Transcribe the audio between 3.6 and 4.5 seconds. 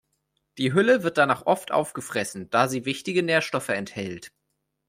enthält.